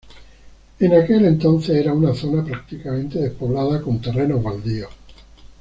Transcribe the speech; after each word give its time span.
En 0.79 0.93
aquel 0.93 1.25
entonces 1.27 1.75
era 1.75 1.93
una 1.93 2.15
zona 2.15 2.43
prácticamente 2.43 3.19
despoblada, 3.19 3.79
con 3.83 4.01
terrenos 4.01 4.41
baldíos. 4.41 4.89